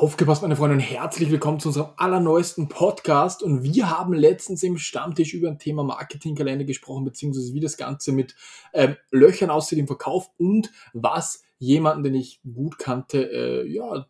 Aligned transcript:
Aufgepasst, 0.00 0.42
meine 0.42 0.54
Freunde, 0.54 0.76
und 0.76 0.80
herzlich 0.80 1.28
willkommen 1.28 1.58
zu 1.58 1.70
unserem 1.70 1.90
allerneuesten 1.96 2.68
Podcast. 2.68 3.42
Und 3.42 3.64
wir 3.64 3.90
haben 3.90 4.12
letztens 4.12 4.62
im 4.62 4.78
Stammtisch 4.78 5.34
über 5.34 5.48
ein 5.48 5.58
Thema 5.58 5.82
Marketingkalender 5.82 6.64
gesprochen, 6.64 7.04
beziehungsweise 7.04 7.52
wie 7.52 7.58
das 7.58 7.76
Ganze 7.76 8.12
mit 8.12 8.36
ähm, 8.72 8.94
Löchern 9.10 9.50
aussieht 9.50 9.80
im 9.80 9.88
Verkauf 9.88 10.30
und 10.38 10.70
was 10.92 11.42
jemanden, 11.58 12.04
den 12.04 12.14
ich 12.14 12.40
gut 12.44 12.78
kannte, 12.78 13.24
äh, 13.24 13.66
ja, 13.66 14.06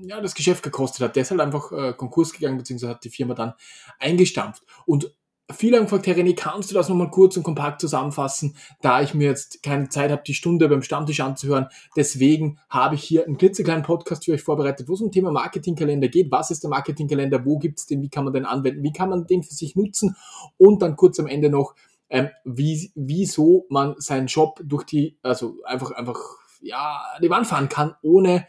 ja, 0.00 0.22
das 0.22 0.34
Geschäft 0.34 0.62
gekostet 0.62 1.02
hat. 1.02 1.16
Der 1.16 1.20
ist 1.20 1.30
halt 1.30 1.42
einfach 1.42 1.70
äh, 1.70 1.92
Konkurs 1.92 2.32
gegangen, 2.32 2.56
beziehungsweise 2.56 2.94
hat 2.94 3.04
die 3.04 3.10
Firma 3.10 3.34
dann 3.34 3.52
eingestampft. 3.98 4.62
Und 4.86 5.14
Viele 5.52 5.76
haben 5.76 5.84
gefragt, 5.84 6.06
Herr 6.06 6.16
René, 6.16 6.34
kannst 6.34 6.70
du 6.70 6.74
das 6.74 6.88
nochmal 6.88 7.10
kurz 7.10 7.36
und 7.36 7.42
kompakt 7.42 7.80
zusammenfassen, 7.80 8.56
da 8.80 9.02
ich 9.02 9.14
mir 9.14 9.28
jetzt 9.28 9.62
keine 9.62 9.88
Zeit 9.88 10.10
habe, 10.10 10.22
die 10.26 10.34
Stunde 10.34 10.68
beim 10.68 10.82
Stammtisch 10.82 11.20
anzuhören. 11.20 11.66
Deswegen 11.96 12.58
habe 12.68 12.94
ich 12.94 13.02
hier 13.02 13.24
einen 13.24 13.36
klitzekleinen 13.36 13.82
Podcast 13.82 14.24
für 14.24 14.32
euch 14.32 14.42
vorbereitet, 14.42 14.88
wo 14.88 14.94
es 14.94 15.00
um 15.00 15.10
Thema 15.10 15.30
Marketingkalender 15.30 16.08
geht. 16.08 16.30
Was 16.30 16.50
ist 16.50 16.62
der 16.62 16.70
Marketingkalender? 16.70 17.44
Wo 17.44 17.58
gibt 17.58 17.78
es 17.78 17.86
den? 17.86 18.02
Wie 18.02 18.08
kann 18.08 18.24
man 18.24 18.32
den 18.32 18.44
anwenden? 18.44 18.82
Wie 18.82 18.92
kann 18.92 19.08
man 19.10 19.26
den 19.26 19.42
für 19.42 19.54
sich 19.54 19.76
nutzen? 19.76 20.16
Und 20.56 20.82
dann 20.82 20.96
kurz 20.96 21.18
am 21.18 21.26
Ende 21.26 21.50
noch, 21.50 21.74
ähm, 22.08 22.28
wie, 22.44 22.90
wieso 22.94 23.66
man 23.70 23.94
seinen 23.98 24.26
Job 24.26 24.60
durch 24.64 24.84
die, 24.84 25.18
also 25.22 25.56
einfach, 25.64 25.92
einfach, 25.92 26.18
ja, 26.60 27.02
die 27.22 27.30
Wand 27.30 27.46
fahren 27.46 27.68
kann, 27.68 27.94
ohne, 28.02 28.46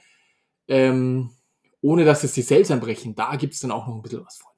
ähm, 0.68 1.32
ohne 1.82 2.06
dass 2.06 2.24
es 2.24 2.34
die 2.34 2.42
Sales 2.42 2.72
einbrechen. 2.72 3.16
Da 3.16 3.36
gibt 3.36 3.54
es 3.54 3.60
dann 3.60 3.72
auch 3.72 3.88
noch 3.88 3.96
ein 3.96 4.02
bisschen 4.02 4.26
was 4.26 4.38
vor. 4.38 4.51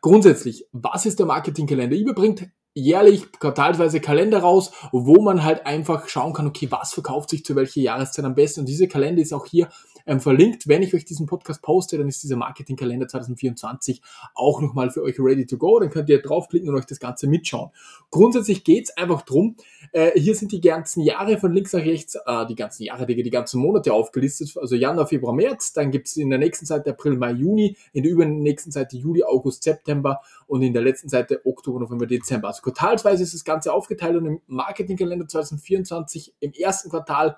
Grundsätzlich, 0.00 0.66
was 0.72 1.06
ist 1.06 1.18
der 1.18 1.26
Marketingkalender? 1.26 1.96
eBay 1.96 2.14
bringt 2.14 2.48
jährlich, 2.76 3.32
quartalsweise 3.32 4.00
Kalender 4.00 4.40
raus, 4.40 4.70
wo 4.92 5.22
man 5.22 5.42
halt 5.42 5.64
einfach 5.66 6.08
schauen 6.08 6.34
kann, 6.34 6.46
okay, 6.46 6.68
was 6.70 6.92
verkauft 6.92 7.30
sich 7.30 7.44
zu 7.44 7.56
welcher 7.56 7.80
Jahreszeit 7.80 8.24
am 8.24 8.34
besten. 8.34 8.60
Und 8.60 8.68
dieser 8.68 8.86
Kalender 8.86 9.22
ist 9.22 9.32
auch 9.32 9.46
hier 9.46 9.68
ähm, 10.06 10.20
verlinkt. 10.20 10.68
Wenn 10.68 10.82
ich 10.82 10.94
euch 10.94 11.04
diesen 11.04 11.26
Podcast 11.26 11.62
poste, 11.62 11.98
dann 11.98 12.08
ist 12.08 12.22
dieser 12.22 12.36
Marketingkalender 12.36 13.08
2024 13.08 14.00
auch 14.34 14.60
nochmal 14.60 14.90
für 14.90 15.02
euch 15.02 15.18
ready 15.18 15.46
to 15.46 15.56
go. 15.56 15.80
Dann 15.80 15.90
könnt 15.90 16.08
ihr 16.08 16.20
draufklicken 16.22 16.68
und 16.68 16.76
euch 16.76 16.86
das 16.86 17.00
Ganze 17.00 17.26
mitschauen. 17.26 17.70
Grundsätzlich 18.10 18.62
geht's 18.62 18.96
einfach 18.96 19.22
drum. 19.22 19.56
Äh, 19.92 20.18
hier 20.18 20.34
sind 20.34 20.52
die 20.52 20.60
ganzen 20.60 21.02
Jahre 21.02 21.38
von 21.38 21.52
links 21.52 21.72
nach 21.72 21.80
rechts, 21.80 22.16
äh, 22.26 22.46
die 22.46 22.54
ganzen 22.54 22.84
Jahre, 22.84 23.06
die, 23.06 23.22
die 23.22 23.30
ganzen 23.30 23.60
Monate 23.60 23.92
aufgelistet, 23.92 24.56
also 24.56 24.76
Januar, 24.76 25.06
Februar, 25.06 25.32
März. 25.32 25.72
Dann 25.72 25.90
gibt's 25.90 26.16
in 26.16 26.30
der 26.30 26.38
nächsten 26.38 26.66
Seite 26.66 26.90
April, 26.90 27.16
Mai, 27.16 27.32
Juni, 27.32 27.76
in 27.92 28.02
der 28.02 28.12
übernächsten 28.12 28.70
Seite 28.70 28.96
Juli, 28.96 29.24
August, 29.24 29.62
September 29.64 30.20
und 30.46 30.62
in 30.62 30.72
der 30.72 30.82
letzten 30.82 31.08
Seite 31.08 31.40
Oktober, 31.44 31.80
November, 31.80 32.06
Dezember. 32.06 32.48
Also 32.48 32.62
quartalsweise 32.66 33.22
ist 33.22 33.32
das 33.32 33.44
Ganze 33.44 33.72
aufgeteilt 33.72 34.16
und 34.16 34.26
im 34.26 34.42
Marketingkalender 34.48 35.28
2024 35.28 36.34
im 36.40 36.52
ersten 36.52 36.90
Quartal 36.90 37.36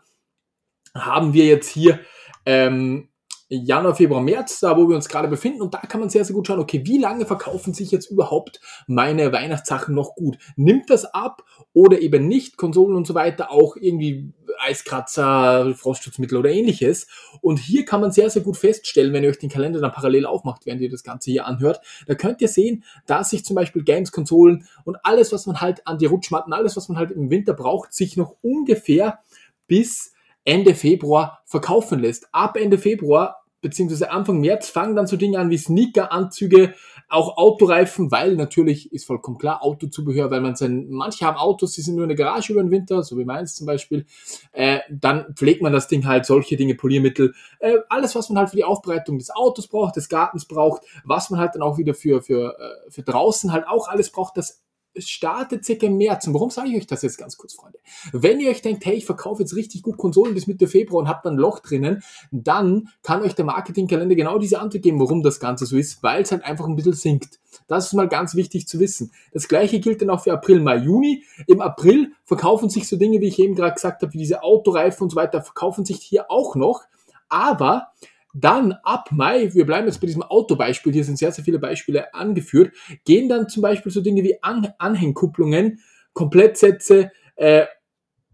haben 0.95 1.35
wir 1.35 1.45
jetzt 1.45 1.69
hier 1.69 2.01
ähm, 2.47 3.11
Januar, 3.49 3.95
Februar, 3.95 4.21
März, 4.21 4.61
da 4.61 4.77
wo 4.77 4.89
wir 4.89 4.97
uns 4.97 5.09
gerade 5.09 5.29
befinden. 5.29 5.63
Und 5.63 5.75
da 5.75 5.79
kann 5.79 6.01
man 6.01 6.11
sehr, 6.11 6.25
sehr 6.25 6.35
gut 6.35 6.47
schauen, 6.47 6.61
okay, 6.61 6.83
wie 6.85 6.99
lange 6.99 7.25
verkaufen 7.25 7.73
sich 7.73 7.91
jetzt 7.91 8.11
überhaupt 8.11 8.61
meine 8.87 9.33
Weihnachtssachen 9.33 9.95
noch 9.95 10.15
gut? 10.15 10.39
Nimmt 10.57 10.91
das 10.91 11.07
ab 11.07 11.45
oder 11.73 12.01
eben 12.01 12.29
nicht? 12.29 12.57
Konsolen 12.57 12.95
und 12.95 13.07
so 13.07 13.15
weiter, 13.15 13.51
auch 13.51 13.77
irgendwie 13.77 14.33
Eiskratzer, 14.59 15.75
Frostschutzmittel 15.75 16.37
oder 16.37 16.51
ähnliches. 16.51 17.07
Und 17.41 17.59
hier 17.59 17.85
kann 17.85 18.01
man 18.01 18.13
sehr, 18.13 18.29
sehr 18.29 18.43
gut 18.43 18.57
feststellen, 18.57 19.13
wenn 19.13 19.25
ihr 19.25 19.31
euch 19.31 19.39
den 19.39 19.51
Kalender 19.51 19.81
dann 19.81 19.93
parallel 19.93 20.27
aufmacht, 20.27 20.67
während 20.67 20.83
ihr 20.83 20.91
das 20.91 21.05
Ganze 21.05 21.31
hier 21.31 21.47
anhört, 21.47 21.81
da 22.07 22.15
könnt 22.15 22.41
ihr 22.41 22.49
sehen, 22.49 22.85
dass 23.07 23.31
sich 23.31 23.45
zum 23.45 23.57
Beispiel 23.57 23.83
Games, 23.83 24.13
Konsolen 24.13 24.67
und 24.85 24.97
alles, 25.05 25.33
was 25.33 25.47
man 25.47 25.61
halt 25.61 25.87
an 25.87 25.99
die 25.99 26.07
Rutschmatten, 26.07 26.53
alles, 26.53 26.77
was 26.77 26.89
man 26.89 26.99
halt 26.99 27.13
im 27.13 27.31
Winter 27.31 27.55
braucht, 27.55 27.95
sich 27.95 28.17
noch 28.17 28.37
ungefähr 28.43 29.21
bis 29.67 30.13
Ende 30.49 30.75
Februar 30.75 31.43
verkaufen 31.45 32.01
lässt. 32.01 32.29
Ab 32.33 32.57
Ende 32.57 32.79
Februar 32.79 33.45
beziehungsweise 33.61 34.11
Anfang 34.11 34.41
März 34.41 34.71
fangen 34.71 34.97
dann 34.97 35.07
so 35.07 35.17
Dinge 35.17 35.39
an 35.39 35.51
wie 35.51 35.59
Sneaker, 35.59 36.11
Anzüge, 36.11 36.75
auch 37.11 37.37
Autoreifen, 37.37 38.11
weil 38.11 38.35
natürlich 38.37 38.93
ist 38.93 39.07
vollkommen 39.07 39.37
klar 39.37 39.63
Autozubehör, 39.63 40.31
weil 40.31 40.41
man 40.41 40.57
sein, 40.57 40.87
manche 40.89 41.27
haben 41.27 41.37
Autos, 41.37 41.73
die 41.73 41.83
sind 41.83 41.97
nur 41.97 42.05
in 42.05 42.09
der 42.09 42.17
Garage 42.17 42.53
über 42.53 42.63
den 42.63 42.71
Winter, 42.71 43.03
so 43.03 43.19
wie 43.19 43.25
meins 43.25 43.57
zum 43.57 43.67
Beispiel, 43.67 44.07
äh, 44.53 44.81
dann 44.91 45.35
pflegt 45.35 45.61
man 45.61 45.73
das 45.73 45.89
Ding 45.89 46.07
halt, 46.07 46.25
solche 46.25 46.57
Dinge, 46.57 46.77
Poliermittel, 46.77 47.35
äh, 47.61 47.79
alles, 47.89 48.15
was 48.15 48.31
man 48.31 48.39
halt 48.39 48.51
für 48.51 48.57
die 48.57 48.65
Aufbereitung 48.65 49.19
des 49.19 49.31
Autos 49.31 49.69
braucht, 49.69 49.97
des 49.97 50.09
Gartens 50.09 50.47
braucht, 50.47 50.83
was 51.05 51.29
man 51.31 51.41
halt 51.41 51.55
dann 51.55 51.63
auch 51.63 51.79
wieder 51.79 51.95
für, 51.95 52.23
für, 52.23 52.57
äh, 52.59 52.91
für 52.91 53.03
draußen 53.03 53.53
halt 53.53 53.67
auch 53.67 53.89
alles 53.89 54.11
braucht, 54.11 54.37
das 54.37 54.63
startet 55.01 55.65
circa 55.65 55.87
im 55.87 55.97
März. 55.97 56.27
Und 56.27 56.35
warum 56.35 56.51
sage 56.51 56.69
ich 56.71 56.77
euch 56.77 56.87
das 56.87 57.03
jetzt 57.03 57.19
ganz 57.19 57.37
kurz, 57.37 57.55
Freunde? 57.55 57.79
Wenn 58.13 58.41
ihr 58.41 58.51
euch 58.51 58.63
denkt, 58.63 58.85
hey, 58.87 58.95
ich 58.95 59.07
verkaufe 59.07 59.43
jetzt 59.43 59.55
richtig 59.55 59.83
gut 59.83 59.97
Konsolen 59.97 60.35
bis 60.35 60.47
Mitte 60.47 60.67
Februar 60.67 61.03
und 61.03 61.09
habt 61.09 61.27
dann 61.27 61.35
ein 61.35 61.39
Loch 61.39 61.61
drinnen, 61.61 62.03
dann 62.31 62.89
kann 63.03 63.23
euch 63.23 63.35
der 63.35 63.45
Marketingkalender 63.45 64.15
genau 64.15 64.39
diese 64.39 64.61
Antwort 64.61 64.83
geben, 64.83 65.01
warum 65.01 65.23
das 65.23 65.41
Ganze 65.41 65.67
so 65.67 65.77
ist, 65.77 66.03
weil 66.03 66.23
es 66.23 66.33
halt 66.33 66.45
einfach 66.45 66.67
ein 66.67 66.77
bisschen 66.77 66.95
sinkt. 66.95 67.39
Das 67.67 67.87
ist 67.87 67.93
mal 67.93 68.09
ganz 68.09 68.35
wichtig 68.35 68.67
zu 68.67 68.81
wissen. 68.81 69.13
Das 69.33 69.49
gleiche 69.49 69.81
gilt 69.81 70.01
dann 70.03 70.11
auch 70.11 70.23
für 70.23 70.33
April, 70.33 70.61
Mai, 70.61 70.77
Juni. 70.77 71.25
Im 71.47 71.61
April 71.61 72.13
verkaufen 72.25 72.71
sich 72.71 72.89
so 72.89 72.97
Dinge, 72.97 73.21
wie 73.21 73.29
ich 73.29 73.39
eben 73.39 73.55
gerade 73.55 73.75
gesagt 73.75 74.03
habe, 74.03 74.13
wie 74.13 74.19
diese 74.19 74.43
Autoreifen 74.43 75.05
und 75.05 75.11
so 75.11 75.17
weiter, 75.17 75.43
verkaufen 75.43 75.85
sich 75.85 75.99
hier 75.99 76.31
auch 76.31 76.57
noch. 76.57 76.85
Aber 77.29 77.89
dann 78.35 78.73
ab 78.83 79.09
Mai, 79.11 79.53
wir 79.55 79.67
bleiben 79.67 79.87
jetzt 79.87 80.01
bei 80.01 80.07
diesem 80.07 80.23
Autobeispiel, 80.23 80.93
hier 80.93 81.05
sind 81.05 81.19
sehr, 81.19 81.33
sehr 81.33 81.45
viele 81.45 81.59
Beispiele 81.59 82.15
angeführt, 82.15 82.73
gehen 83.05 83.29
dann 83.29 83.49
zum 83.49 83.63
Beispiel 83.63 83.91
so 83.91 84.01
Dinge 84.01 84.23
wie 84.23 84.43
An 84.43 84.69
Anhängkupplungen, 84.79 85.81
Komplettsätze, 86.13 87.11
äh, 87.37 87.67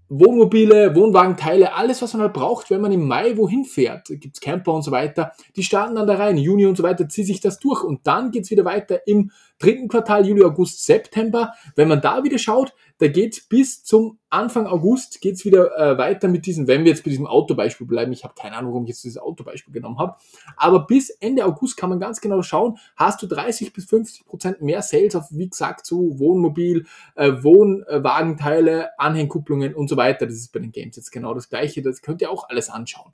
Wohnmobile, 0.08 0.94
Wohnwagenteile, 0.94 1.74
alles, 1.74 2.02
was 2.02 2.12
man 2.12 2.22
halt 2.22 2.34
braucht, 2.34 2.70
wenn 2.70 2.80
man 2.80 2.92
im 2.92 3.08
Mai 3.08 3.36
wohin 3.36 3.64
fährt, 3.64 4.08
gibt's 4.08 4.40
Camper 4.40 4.72
und 4.72 4.82
so 4.82 4.90
weiter, 4.90 5.32
die 5.56 5.62
starten 5.62 5.94
dann 5.94 6.06
da 6.06 6.16
rein, 6.16 6.36
Juni 6.36 6.66
und 6.66 6.76
so 6.76 6.82
weiter, 6.82 7.08
zieht 7.08 7.26
sich 7.26 7.40
das 7.40 7.58
durch 7.58 7.82
und 7.82 8.06
dann 8.06 8.30
geht's 8.30 8.50
wieder 8.50 8.64
weiter 8.64 9.06
im 9.06 9.30
dritten 9.64 9.88
Quartal, 9.88 10.26
Juli, 10.26 10.42
August, 10.44 10.84
September. 10.84 11.52
Wenn 11.74 11.88
man 11.88 12.00
da 12.00 12.22
wieder 12.22 12.38
schaut, 12.38 12.74
da 12.98 13.08
geht 13.08 13.48
bis 13.48 13.82
zum 13.82 14.18
Anfang 14.30 14.66
August 14.66 15.20
geht's 15.20 15.44
wieder 15.44 15.76
äh, 15.76 15.98
weiter 15.98 16.28
mit 16.28 16.46
diesen, 16.46 16.68
wenn 16.68 16.84
wir 16.84 16.90
jetzt 16.90 17.02
bei 17.02 17.10
diesem 17.10 17.26
Autobeispiel 17.26 17.86
bleiben, 17.86 18.12
ich 18.12 18.22
habe 18.24 18.34
keine 18.38 18.56
Ahnung, 18.56 18.72
warum 18.72 18.84
ich 18.84 18.90
jetzt 18.90 19.04
dieses 19.04 19.18
Autobeispiel 19.18 19.72
genommen 19.72 19.98
habe, 19.98 20.16
aber 20.56 20.86
bis 20.86 21.10
Ende 21.10 21.44
August 21.44 21.76
kann 21.76 21.90
man 21.90 21.98
ganz 21.98 22.20
genau 22.20 22.42
schauen, 22.42 22.78
hast 22.96 23.20
du 23.22 23.26
30 23.26 23.72
bis 23.72 23.86
50 23.86 24.26
Prozent 24.26 24.62
mehr 24.62 24.82
Sales 24.82 25.16
auf, 25.16 25.26
wie 25.30 25.48
gesagt, 25.48 25.86
so 25.86 26.18
Wohnmobil, 26.18 26.86
äh, 27.16 27.32
Wohnwagenteile, 27.42 28.98
Anhängkupplungen 28.98 29.74
und 29.74 29.88
so 29.88 29.96
weiter. 29.96 30.26
Das 30.26 30.36
ist 30.36 30.52
bei 30.52 30.60
den 30.60 30.72
Games 30.72 30.96
jetzt 30.96 31.10
genau 31.10 31.34
das 31.34 31.48
gleiche, 31.48 31.82
das 31.82 32.00
könnt 32.00 32.22
ihr 32.22 32.30
auch 32.30 32.48
alles 32.48 32.70
anschauen. 32.70 33.12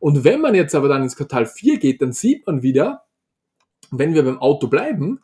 Und 0.00 0.24
wenn 0.24 0.40
man 0.40 0.54
jetzt 0.54 0.74
aber 0.74 0.88
dann 0.88 1.02
ins 1.02 1.16
Quartal 1.16 1.46
4 1.46 1.78
geht, 1.78 2.02
dann 2.02 2.12
sieht 2.12 2.46
man 2.46 2.62
wieder, 2.62 3.04
wenn 3.90 4.14
wir 4.14 4.24
beim 4.24 4.38
Auto 4.38 4.66
bleiben, 4.68 5.20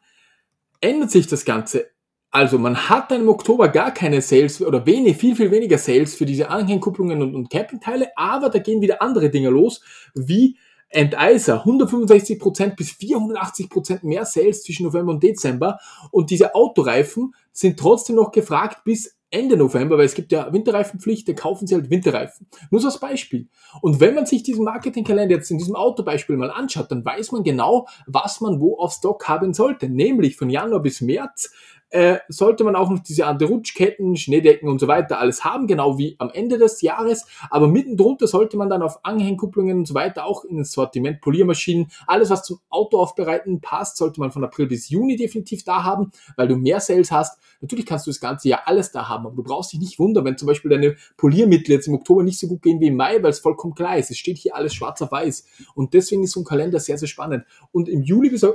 ändert 0.80 1.10
sich 1.10 1.26
das 1.26 1.44
Ganze. 1.44 1.90
Also 2.30 2.58
man 2.58 2.88
hat 2.88 3.10
dann 3.10 3.22
im 3.22 3.28
Oktober 3.28 3.68
gar 3.68 3.92
keine 3.92 4.22
Sales 4.22 4.62
oder 4.62 4.86
wenig, 4.86 5.16
viel, 5.16 5.34
viel 5.34 5.50
weniger 5.50 5.78
Sales 5.78 6.14
für 6.14 6.26
diese 6.26 6.48
Anhängkupplungen 6.48 7.22
und, 7.22 7.34
und 7.34 7.50
Campingteile, 7.50 8.08
aber 8.16 8.50
da 8.50 8.60
gehen 8.60 8.80
wieder 8.80 9.02
andere 9.02 9.30
Dinge 9.30 9.48
los, 9.48 9.82
wie 10.14 10.56
Enteiser, 10.90 11.64
165% 11.64 12.76
bis 12.76 12.90
480% 12.90 14.00
mehr 14.06 14.24
Sales 14.24 14.62
zwischen 14.62 14.86
November 14.86 15.12
und 15.12 15.22
Dezember 15.22 15.78
und 16.10 16.30
diese 16.30 16.54
Autoreifen 16.54 17.34
sind 17.52 17.78
trotzdem 17.78 18.16
noch 18.16 18.32
gefragt 18.32 18.84
bis 18.84 19.16
Ende 19.30 19.56
November, 19.56 19.96
weil 19.96 20.06
es 20.06 20.14
gibt 20.14 20.32
ja 20.32 20.52
Winterreifenpflicht, 20.52 21.28
dann 21.28 21.36
kaufen 21.36 21.66
sie 21.66 21.74
halt 21.74 21.90
Winterreifen. 21.90 22.46
Nur 22.70 22.80
so 22.80 22.88
als 22.88 22.98
Beispiel. 22.98 23.48
Und 23.80 24.00
wenn 24.00 24.14
man 24.14 24.26
sich 24.26 24.42
diesen 24.42 24.64
Marketingkalender 24.64 25.36
jetzt 25.36 25.50
in 25.50 25.58
diesem 25.58 25.76
Autobeispiel 25.76 26.36
mal 26.36 26.50
anschaut, 26.50 26.90
dann 26.90 27.04
weiß 27.04 27.32
man 27.32 27.44
genau, 27.44 27.86
was 28.06 28.40
man 28.40 28.60
wo 28.60 28.76
auf 28.78 28.92
Stock 28.92 29.28
haben 29.28 29.54
sollte. 29.54 29.88
Nämlich 29.88 30.36
von 30.36 30.50
Januar 30.50 30.80
bis 30.80 31.00
März 31.00 31.52
äh, 31.90 32.18
sollte 32.28 32.64
man 32.64 32.76
auch 32.76 32.90
noch 32.90 33.00
diese 33.00 33.26
Anti-Rutschketten, 33.26 34.16
Schneedecken 34.16 34.68
und 34.68 34.78
so 34.78 34.88
weiter 34.88 35.18
alles 35.18 35.44
haben, 35.44 35.66
genau 35.66 35.98
wie 35.98 36.16
am 36.18 36.30
Ende 36.30 36.58
des 36.58 36.82
Jahres. 36.82 37.26
Aber 37.50 37.68
mitten 37.68 37.96
drunter 37.96 38.26
sollte 38.26 38.56
man 38.56 38.70
dann 38.70 38.82
auf 38.82 39.04
Anhängkupplungen 39.04 39.78
und 39.78 39.86
so 39.86 39.94
weiter 39.94 40.24
auch 40.24 40.44
in 40.44 40.58
das 40.58 40.72
Sortiment 40.72 41.20
Poliermaschinen, 41.20 41.90
alles 42.06 42.30
was 42.30 42.44
zum 42.44 42.60
Auto 42.70 42.98
aufbereiten 42.98 43.60
passt, 43.60 43.96
sollte 43.96 44.20
man 44.20 44.30
von 44.30 44.44
April 44.44 44.66
bis 44.66 44.88
Juni 44.88 45.16
definitiv 45.16 45.64
da 45.64 45.84
haben, 45.84 46.12
weil 46.36 46.48
du 46.48 46.56
mehr 46.56 46.80
Sales 46.80 47.10
hast. 47.10 47.38
Natürlich 47.60 47.86
kannst 47.86 48.06
du 48.06 48.10
das 48.10 48.20
ganze 48.20 48.48
Jahr 48.48 48.62
alles 48.66 48.90
da 48.90 49.08
haben, 49.08 49.26
aber 49.26 49.36
du 49.36 49.42
brauchst 49.42 49.72
dich 49.72 49.80
nicht 49.80 49.98
wundern, 49.98 50.24
wenn 50.24 50.38
zum 50.38 50.46
Beispiel 50.46 50.70
deine 50.70 50.96
Poliermittel 51.16 51.72
jetzt 51.72 51.88
im 51.88 51.94
Oktober 51.94 52.22
nicht 52.22 52.38
so 52.38 52.46
gut 52.46 52.62
gehen 52.62 52.80
wie 52.80 52.86
im 52.86 52.96
Mai, 52.96 53.22
weil 53.22 53.30
es 53.30 53.40
vollkommen 53.40 53.74
klar 53.74 53.98
ist. 53.98 54.10
Es 54.10 54.18
steht 54.18 54.38
hier 54.38 54.54
alles 54.54 54.74
schwarz 54.74 55.02
auf 55.02 55.10
weiß. 55.12 55.46
Und 55.74 55.94
deswegen 55.94 56.22
ist 56.22 56.32
so 56.32 56.40
ein 56.40 56.44
Kalender 56.44 56.80
sehr, 56.80 56.96
sehr 56.98 57.08
spannend. 57.08 57.44
Und 57.72 57.88
im 57.88 58.02
Juli 58.02 58.30
bis, 58.30 58.42
äh, 58.42 58.50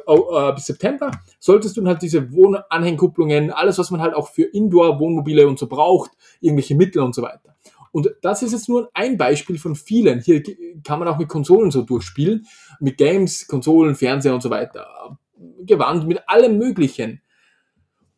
bis 0.53 0.65
September 0.65 1.11
solltest 1.39 1.77
du 1.77 1.81
dann 1.81 1.89
halt 1.89 2.01
diese 2.01 2.31
Wohnanhängkupplungen 2.31 3.24
Heizungen, 3.25 3.51
alles, 3.51 3.77
was 3.77 3.91
man 3.91 4.01
halt 4.01 4.13
auch 4.13 4.29
für 4.29 4.43
Indoor-Wohnmobile 4.43 5.47
und 5.47 5.59
so 5.59 5.67
braucht, 5.67 6.11
irgendwelche 6.41 6.75
Mittel 6.75 7.01
und 7.01 7.15
so 7.15 7.21
weiter. 7.21 7.55
Und 7.91 8.09
das 8.21 8.43
ist 8.43 8.51
jetzt 8.51 8.67
nur 8.67 8.89
ein 8.93 9.17
Beispiel 9.17 9.57
von 9.57 9.75
vielen. 9.75 10.19
Hier 10.19 10.43
kann 10.83 10.99
man 10.99 11.07
auch 11.07 11.17
mit 11.17 11.29
Konsolen 11.29 11.71
so 11.71 11.81
durchspielen, 11.81 12.45
mit 12.79 12.97
Games, 12.97 13.47
Konsolen, 13.47 13.95
Fernseher 13.95 14.33
und 14.33 14.41
so 14.41 14.49
weiter. 14.49 15.17
Gewandt 15.61 16.05
mit 16.05 16.27
allem 16.27 16.57
Möglichen. 16.57 17.21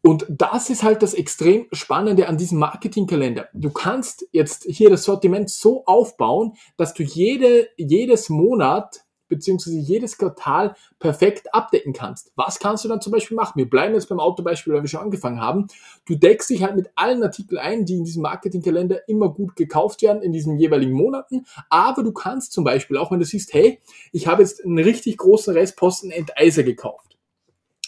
Und 0.02 0.26
das 0.30 0.70
ist 0.70 0.84
halt 0.84 1.04
das 1.04 1.14
extrem 1.14 1.68
Spannende 1.74 2.28
an 2.28 2.38
diesem 2.38 2.60
Marketingkalender. 2.60 3.50
Du 3.54 3.72
kannst 3.72 4.28
jetzt 4.32 4.66
hier 4.68 4.90
das 4.90 5.04
Sortiment 5.04 5.50
so 5.50 5.86
aufbauen, 5.86 6.54
dass 6.78 6.94
du 6.94 7.04
jede, 7.04 7.68
jedes 7.78 8.30
Monat 8.30 9.02
beziehungsweise 9.28 9.78
jedes 9.78 10.18
Quartal 10.18 10.76
perfekt 11.00 11.54
abdecken 11.54 11.94
kannst. 11.94 12.32
Was 12.36 12.60
kannst 12.60 12.84
du 12.84 12.90
dann 12.90 13.02
zum 13.02 13.12
Beispiel 13.12 13.36
machen? 13.36 13.54
Wir 13.56 13.70
bleiben 13.70 13.94
jetzt 13.94 14.10
beim 14.10 14.20
Autobeispiel, 14.20 14.74
weil 14.74 14.82
wir 14.82 14.90
schon 14.90 15.02
angefangen 15.02 15.42
haben. 15.42 15.68
Du 16.06 16.16
deckst 16.16 16.50
dich 16.50 16.64
halt 16.64 16.76
mit 16.76 16.90
allen 16.96 17.24
Artikeln 17.24 17.60
ein, 17.60 17.86
die 17.86 17.96
in 17.96 18.04
diesem 18.04 18.24
Marketingkalender 18.24 19.08
immer 19.08 19.30
gut 19.30 19.56
gekauft 19.56 20.02
werden 20.02 20.22
in 20.22 20.32
diesen 20.32 20.58
jeweiligen 20.58 20.94
Monaten. 20.94 21.46
Aber 21.70 22.04
du 22.04 22.12
kannst 22.12 22.54
zum 22.54 22.64
Beispiel, 22.64 22.98
auch 22.98 23.12
wenn 23.12 23.20
du 23.20 23.26
siehst, 23.26 23.54
hey, 23.54 23.80
ich 24.12 24.28
habe 24.28 24.42
jetzt 24.42 24.64
einen 24.64 24.80
richtig 24.80 25.18
großen 25.18 25.54
Restposten 25.54 26.12
Enteiser 26.12 26.64
gekauft. 26.64 27.18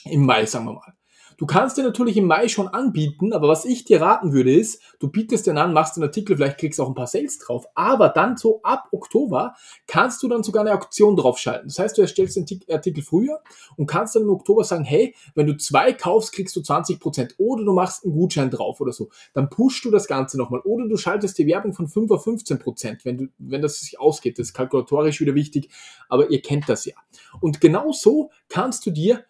Im 0.05 0.25
Mai, 0.25 0.45
sagen 0.45 0.65
wir 0.65 0.73
mal 0.73 0.98
Du 1.39 1.45
kannst 1.45 1.77
dir 1.77 1.83
natürlich 1.83 2.17
im 2.17 2.27
Mai 2.27 2.49
schon 2.49 2.67
anbieten, 2.67 3.31
aber 3.31 3.47
was 3.47 3.63
ich 3.63 3.85
dir 3.85 4.01
raten 4.01 4.33
würde 4.33 4.53
ist, 4.53 4.81
du 4.99 5.07
bietest 5.07 5.47
den 5.47 5.57
an, 5.57 5.71
machst 5.71 5.95
einen 5.95 6.03
Artikel, 6.03 6.35
vielleicht 6.35 6.57
kriegst 6.57 6.79
du 6.79 6.83
auch 6.83 6.89
ein 6.89 6.95
paar 6.95 7.07
Sales 7.07 7.37
drauf, 7.37 7.65
aber 7.75 8.09
dann 8.09 8.35
so 8.35 8.61
ab 8.61 8.89
Oktober 8.91 9.55
kannst 9.87 10.21
du 10.21 10.27
dann 10.27 10.43
sogar 10.43 10.65
eine 10.65 10.73
Auktion 10.73 11.15
draufschalten. 11.15 11.69
Das 11.69 11.79
heißt, 11.79 11.97
du 11.97 12.01
erstellst 12.01 12.35
den 12.35 12.59
Artikel 12.69 13.01
früher 13.01 13.39
und 13.77 13.85
kannst 13.85 14.17
dann 14.17 14.23
im 14.23 14.31
Oktober 14.31 14.65
sagen, 14.65 14.83
hey, 14.83 15.15
wenn 15.33 15.47
du 15.47 15.55
zwei 15.55 15.93
kaufst, 15.93 16.33
kriegst 16.33 16.57
du 16.57 16.59
20% 16.59 17.35
oder 17.37 17.63
du 17.63 17.71
machst 17.71 18.03
einen 18.03 18.15
Gutschein 18.15 18.51
drauf 18.51 18.81
oder 18.81 18.91
so. 18.91 19.09
Dann 19.33 19.49
pushst 19.49 19.85
du 19.85 19.91
das 19.91 20.07
Ganze 20.07 20.37
nochmal 20.37 20.59
oder 20.65 20.89
du 20.89 20.97
schaltest 20.97 21.37
die 21.37 21.47
Werbung 21.47 21.71
von 21.71 21.87
5 21.87 22.11
auf 22.11 22.27
15%, 22.27 23.05
wenn, 23.05 23.17
du, 23.17 23.27
wenn 23.37 23.61
das 23.61 23.79
sich 23.79 23.97
ausgeht. 23.97 24.39
Das 24.39 24.47
ist 24.47 24.53
kalkulatorisch 24.53 25.21
wieder 25.21 25.35
wichtig, 25.35 25.69
aber 26.09 26.31
ihr 26.31 26.41
kennt 26.41 26.67
das 26.67 26.83
ja. 26.83 26.95
Und 27.39 27.61
genau 27.61 27.93
so 27.93 28.29
kannst 28.49 28.85
du 28.85 28.91
dir 28.91 29.23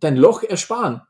dein 0.00 0.16
Loch 0.16 0.42
ersparen. 0.42 1.02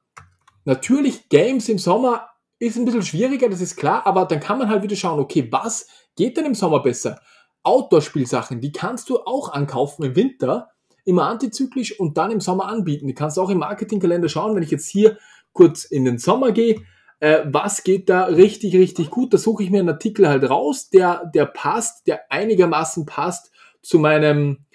Natürlich, 0.65 1.29
Games 1.29 1.69
im 1.69 1.79
Sommer 1.79 2.29
ist 2.59 2.77
ein 2.77 2.85
bisschen 2.85 3.03
schwieriger, 3.03 3.49
das 3.49 3.61
ist 3.61 3.77
klar, 3.77 4.07
aber 4.07 4.25
dann 4.25 4.41
kann 4.41 4.59
man 4.59 4.69
halt 4.69 4.83
wieder 4.83 4.97
schauen, 4.97 5.19
okay, 5.19 5.49
was 5.51 5.89
geht 6.17 6.37
denn 6.37 6.47
im 6.47 6.55
Sommer 6.55 6.81
besser? 6.81 7.21
Outdoor-Spielsachen, 7.65 8.61
die 8.61 8.73
kannst 8.73 9.09
du 9.09 9.19
auch 9.21 9.53
ankaufen 9.53 10.05
im 10.05 10.17
Winter, 10.17 10.69
immer 11.05 11.27
antizyklisch 11.27 11.99
und 11.99 12.17
dann 12.17 12.31
im 12.31 12.41
Sommer 12.41 12.67
anbieten. 12.67 13.07
Die 13.07 13.15
kannst 13.15 13.37
du 13.37 13.43
auch 13.43 13.51
im 13.51 13.59
Marketingkalender 13.59 14.29
schauen, 14.29 14.55
wenn 14.55 14.63
ich 14.63 14.71
jetzt 14.71 14.89
hier 14.89 15.19
kurz 15.53 15.85
in 15.85 16.05
den 16.05 16.19
Sommer 16.19 16.53
gehe, 16.53 16.81
äh, 17.21 17.45
was 17.47 17.85
geht 17.85 18.09
da 18.09 18.25
richtig, 18.25 18.75
richtig 18.75 19.11
gut. 19.11 19.33
Da 19.33 19.39
suche 19.39 19.63
ich 19.63 19.71
mir 19.71 19.81
einen 19.81 19.91
Artikel 19.91 20.29
halt 20.29 20.49
raus, 20.49 20.91
der, 20.91 21.31
der 21.35 21.47
passt, 21.47 22.07
der 22.07 22.31
einigermaßen 22.31 23.07
passt 23.07 23.53
zu 23.83 23.99
meinem, 23.99 24.67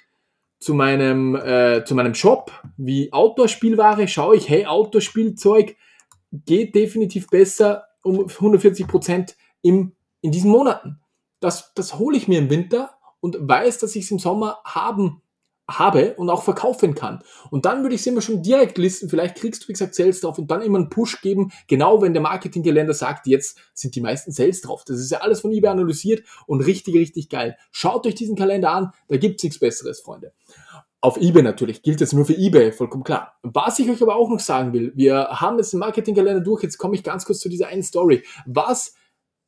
zu 0.59 0.74
meinem, 0.74 1.36
äh, 1.36 1.83
zu 1.86 1.95
meinem 1.95 2.15
Shop 2.15 2.51
wie 2.77 3.12
Outdoor-Spielware, 3.13 4.07
schaue 4.07 4.36
ich, 4.36 4.50
hey, 4.50 4.65
Outdoor-Spielzeug 4.65 5.75
geht 6.31 6.75
definitiv 6.75 7.30
besser 7.30 7.86
um 8.04 8.27
140 8.27 8.88
Prozent 8.88 9.36
in 9.62 9.94
diesen 10.24 10.51
Monaten. 10.51 11.00
Das, 11.39 11.74
das 11.74 12.00
hole 12.00 12.18
ich 12.18 12.27
mir 12.27 12.39
im 12.39 12.50
Winter 12.50 12.98
und 13.19 13.38
weiß, 13.39 13.80
dass 13.80 13.95
ich 13.95 14.06
es 14.06 14.12
im 14.12 14.19
Sommer 14.19 14.59
haben 14.63 15.21
habe 15.69 16.14
und 16.16 16.30
auch 16.30 16.44
verkaufen 16.44 16.96
kann. 16.96 17.22
Und 17.52 17.66
dann 17.66 17.84
würde 17.84 17.96
ich 17.96 18.02
es 18.02 18.08
immer 18.08 18.22
schon 18.22 18.42
direkt 18.42 18.78
listen. 18.78 19.10
Vielleicht 19.10 19.36
kriegst 19.36 19.64
du, 19.64 19.68
wie 19.68 19.74
gesagt, 19.74 19.96
Sales 19.96 20.22
drauf 20.22 20.38
und 20.38 20.50
dann 20.50 20.62
immer 20.62 20.78
einen 20.78 20.90
Push 20.90 21.22
geben, 21.22 21.52
genau 21.68 22.02
wenn 22.02 22.14
der 22.14 22.22
Marketinggelände 22.22 22.94
sagt, 22.94 23.28
jetzt 23.28 23.60
sind 23.74 23.96
die 23.96 24.02
meisten 24.02 24.31
Sales 24.31 24.62
drauf. 24.62 24.84
Das 24.86 25.00
ist 25.00 25.12
ja 25.12 25.19
alles 25.19 25.42
von 25.42 25.52
eBay 25.52 25.69
analysiert 25.69 26.24
und 26.46 26.62
richtig, 26.62 26.96
richtig 26.96 27.30
geil. 27.30 27.58
Schaut 27.72 28.06
euch 28.08 28.16
diesen 28.16 28.36
Kalender 28.36 28.72
an, 28.72 28.92
da 29.10 29.18
gibt's 29.18 29.44
nichts 29.44 29.60
Besseres, 29.60 30.00
Freunde. 30.00 30.31
Auf 31.00 31.18
eBay 31.18 31.44
natürlich, 31.44 31.84
gilt 31.84 32.02
jetzt 32.02 32.14
nur 32.14 32.25
für 32.25 32.34
eBay, 32.34 32.72
vollkommen 32.72 33.04
klar. 33.04 33.38
Was 33.44 33.78
ich 33.78 33.90
euch 33.90 34.02
aber 34.02 34.16
auch 34.16 34.30
noch 34.30 34.40
sagen 34.40 34.74
will, 34.74 34.94
wir 34.96 35.28
haben 35.30 35.58
jetzt 35.58 35.72
den 35.72 35.80
Marketingkalender 35.80 36.42
durch, 36.42 36.64
jetzt 36.64 36.78
komme 36.78 36.96
ich 36.96 37.04
ganz 37.04 37.25
kurz 37.25 37.40
zu 37.40 37.50
dieser 37.50 37.68
einen 37.68 37.84
Story. 37.84 38.24
Was 38.46 38.96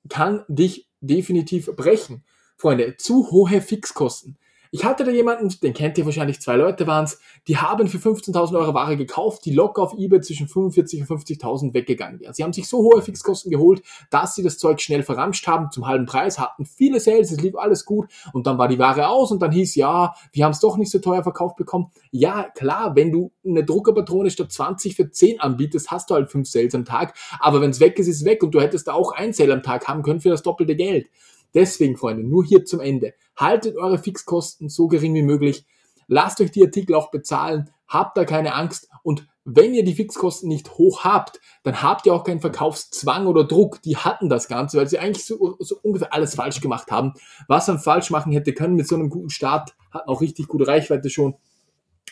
kann 0.09 0.43
dich 0.47 0.89
definitiv 1.01 1.75
brechen? 1.75 2.23
Freunde, 2.55 2.97
zu 2.97 3.31
hohe 3.31 3.61
Fixkosten. 3.61 4.37
Ich 4.71 4.85
hatte 4.85 5.03
da 5.03 5.09
jemanden, 5.09 5.49
den 5.63 5.73
kennt 5.73 5.97
ihr 5.97 6.05
wahrscheinlich, 6.05 6.41
zwei 6.41 6.55
Leute 6.55 6.85
waren 6.85 7.05
es, 7.05 7.19
die 7.47 7.57
haben 7.57 7.87
für 7.87 7.97
15.000 7.97 8.55
Euro 8.55 8.75
Ware 8.75 8.97
gekauft, 8.97 9.43
die 9.45 9.51
locker 9.51 9.81
auf 9.81 9.95
eBay 9.97 10.21
zwischen 10.21 10.45
45.000 10.45 11.09
und 11.09 11.21
50.000 11.21 11.73
weggegangen 11.73 12.19
wären. 12.19 12.35
Sie 12.35 12.43
haben 12.43 12.53
sich 12.53 12.67
so 12.67 12.77
hohe 12.77 13.01
Fixkosten 13.01 13.49
geholt, 13.49 13.81
dass 14.11 14.35
sie 14.35 14.43
das 14.43 14.59
Zeug 14.59 14.79
schnell 14.79 15.01
verramscht 15.01 15.47
haben, 15.47 15.71
zum 15.71 15.87
halben 15.87 16.05
Preis, 16.05 16.37
hatten 16.37 16.65
viele 16.67 16.99
Sales, 16.99 17.31
es 17.31 17.41
lief 17.41 17.55
alles 17.55 17.83
gut 17.83 18.09
und 18.31 18.45
dann 18.45 18.59
war 18.59 18.67
die 18.67 18.77
Ware 18.77 19.09
aus 19.09 19.31
und 19.31 19.41
dann 19.41 19.51
hieß, 19.51 19.73
ja, 19.73 20.13
wir 20.33 20.45
haben 20.45 20.51
es 20.51 20.59
doch 20.59 20.77
nicht 20.77 20.91
so 20.91 20.99
teuer 20.99 21.23
verkauft 21.23 21.55
bekommen. 21.55 21.87
Ja, 22.11 22.43
klar, 22.43 22.95
wenn 22.95 23.11
du 23.11 23.31
eine 23.43 23.63
Druckerpatrone 23.63 24.29
statt 24.29 24.51
20 24.51 24.95
für 24.95 25.09
10 25.09 25.39
anbietest, 25.39 25.89
hast 25.89 26.11
du 26.11 26.13
halt 26.13 26.29
5 26.29 26.47
Sales 26.47 26.75
am 26.75 26.85
Tag, 26.85 27.15
aber 27.39 27.61
wenn 27.61 27.71
es 27.71 27.79
weg 27.79 27.97
ist, 27.97 28.07
ist 28.07 28.17
es 28.17 28.25
weg 28.25 28.43
und 28.43 28.51
du 28.51 28.61
hättest 28.61 28.87
da 28.87 28.93
auch 28.93 29.13
ein 29.13 29.33
Sale 29.33 29.53
am 29.53 29.63
Tag 29.63 29.87
haben 29.87 30.03
können 30.03 30.21
für 30.21 30.29
das 30.29 30.43
doppelte 30.43 30.75
Geld. 30.75 31.07
Deswegen, 31.53 31.97
Freunde, 31.97 32.23
nur 32.23 32.45
hier 32.45 32.65
zum 32.65 32.79
Ende. 32.79 33.13
Haltet 33.35 33.75
eure 33.77 33.97
Fixkosten 33.97 34.69
so 34.69 34.87
gering 34.87 35.13
wie 35.13 35.23
möglich. 35.23 35.65
Lasst 36.07 36.41
euch 36.41 36.51
die 36.51 36.63
Artikel 36.63 36.95
auch 36.95 37.11
bezahlen. 37.11 37.69
Habt 37.87 38.17
da 38.17 38.25
keine 38.25 38.53
Angst. 38.55 38.89
Und 39.03 39.27
wenn 39.45 39.73
ihr 39.73 39.83
die 39.83 39.95
Fixkosten 39.95 40.47
nicht 40.47 40.77
hoch 40.77 41.03
habt, 41.03 41.39
dann 41.63 41.81
habt 41.81 42.05
ihr 42.05 42.13
auch 42.13 42.23
keinen 42.23 42.41
Verkaufszwang 42.41 43.25
oder 43.25 43.43
Druck. 43.43 43.81
Die 43.81 43.97
hatten 43.97 44.29
das 44.29 44.47
Ganze, 44.47 44.77
weil 44.77 44.87
sie 44.87 44.99
eigentlich 44.99 45.25
so, 45.25 45.55
so 45.59 45.77
ungefähr 45.81 46.13
alles 46.13 46.35
falsch 46.35 46.61
gemacht 46.61 46.91
haben. 46.91 47.13
Was 47.47 47.67
man 47.67 47.79
falsch 47.79 48.11
machen 48.11 48.31
hätte 48.31 48.53
können 48.53 48.75
mit 48.75 48.87
so 48.87 48.95
einem 48.95 49.09
guten 49.09 49.29
Start, 49.29 49.75
hatten 49.91 50.09
auch 50.09 50.21
richtig 50.21 50.47
gute 50.47 50.67
Reichweite 50.67 51.09
schon. 51.09 51.35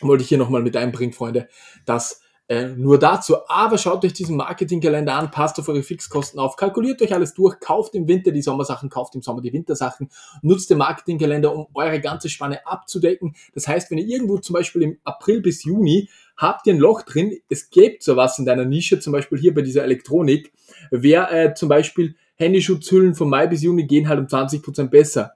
Wollte 0.00 0.22
ich 0.22 0.28
hier 0.28 0.38
nochmal 0.38 0.62
mit 0.62 0.76
einbringen, 0.76 1.12
Freunde, 1.12 1.48
dass 1.84 2.22
äh, 2.48 2.68
nur 2.68 2.98
dazu. 2.98 3.36
Aber 3.48 3.78
schaut 3.78 4.04
euch 4.04 4.14
diesen 4.14 4.36
Marketingkalender 4.36 5.14
an, 5.14 5.30
passt 5.30 5.58
auf 5.58 5.68
eure 5.68 5.82
Fixkosten 5.82 6.40
auf, 6.40 6.56
kalkuliert 6.56 7.00
euch 7.02 7.12
alles 7.12 7.34
durch, 7.34 7.60
kauft 7.60 7.94
im 7.94 8.08
Winter 8.08 8.32
die 8.32 8.42
Sommersachen, 8.42 8.88
kauft 8.88 9.14
im 9.14 9.22
Sommer 9.22 9.42
die 9.42 9.52
Wintersachen, 9.52 10.08
nutzt 10.42 10.70
den 10.70 10.78
Marketingkalender, 10.78 11.54
um 11.54 11.66
eure 11.74 12.00
ganze 12.00 12.28
Spanne 12.28 12.66
abzudecken. 12.66 13.36
Das 13.54 13.68
heißt, 13.68 13.90
wenn 13.90 13.98
ihr 13.98 14.06
irgendwo 14.06 14.38
zum 14.38 14.54
Beispiel 14.54 14.82
im 14.82 14.98
April 15.04 15.42
bis 15.42 15.62
Juni 15.64 16.08
habt 16.36 16.66
ihr 16.66 16.74
ein 16.74 16.78
Loch 16.78 17.02
drin, 17.02 17.36
es 17.50 17.68
gibt 17.68 18.02
sowas 18.02 18.38
in 18.38 18.46
deiner 18.46 18.64
Nische, 18.64 18.98
zum 18.98 19.12
Beispiel 19.12 19.38
hier 19.38 19.54
bei 19.54 19.62
dieser 19.62 19.84
Elektronik, 19.84 20.52
wer 20.90 21.30
äh, 21.30 21.54
zum 21.54 21.68
Beispiel 21.68 22.16
Handyschutzhüllen 22.36 23.14
von 23.14 23.28
Mai 23.28 23.46
bis 23.46 23.62
Juni 23.62 23.84
gehen 23.84 24.08
halt 24.08 24.20
um 24.20 24.26
20% 24.26 24.86
besser. 24.86 25.32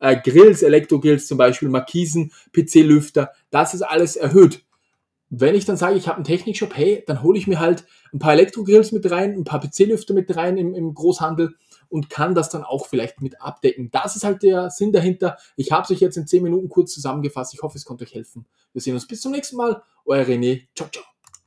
Äh, 0.00 0.16
Grills, 0.22 0.62
Elektrogrills 0.62 1.26
zum 1.26 1.36
Beispiel, 1.36 1.68
Markisen, 1.68 2.32
PC-Lüfter, 2.52 3.32
das 3.50 3.74
ist 3.74 3.82
alles 3.82 4.16
erhöht 4.16 4.62
wenn 5.30 5.54
ich 5.54 5.64
dann 5.64 5.76
sage, 5.76 5.96
ich 5.96 6.08
habe 6.08 6.16
einen 6.16 6.24
Technikshop, 6.24 6.76
hey, 6.76 7.04
dann 7.06 7.22
hole 7.22 7.38
ich 7.38 7.46
mir 7.46 7.60
halt 7.60 7.84
ein 8.12 8.18
paar 8.18 8.32
Elektrogrills 8.32 8.92
mit 8.92 9.10
rein, 9.10 9.34
ein 9.34 9.44
paar 9.44 9.60
PC-Lüfter 9.60 10.14
mit 10.14 10.34
rein 10.34 10.56
im, 10.56 10.74
im 10.74 10.94
Großhandel 10.94 11.54
und 11.88 12.10
kann 12.10 12.34
das 12.34 12.50
dann 12.50 12.64
auch 12.64 12.86
vielleicht 12.86 13.20
mit 13.20 13.40
abdecken. 13.40 13.90
Das 13.90 14.16
ist 14.16 14.24
halt 14.24 14.42
der 14.42 14.70
Sinn 14.70 14.92
dahinter. 14.92 15.36
Ich 15.56 15.72
habe 15.72 15.82
es 15.82 15.90
euch 15.90 16.00
jetzt 16.00 16.16
in 16.16 16.26
10 16.26 16.42
Minuten 16.42 16.68
kurz 16.68 16.92
zusammengefasst. 16.92 17.54
Ich 17.54 17.62
hoffe, 17.62 17.76
es 17.76 17.84
konnte 17.84 18.04
euch 18.04 18.14
helfen. 18.14 18.46
Wir 18.72 18.82
sehen 18.82 18.94
uns 18.94 19.06
bis 19.06 19.20
zum 19.20 19.32
nächsten 19.32 19.56
Mal. 19.56 19.82
Euer 20.04 20.24
René. 20.24 20.66
Ciao, 20.74 20.88
ciao. 20.90 21.17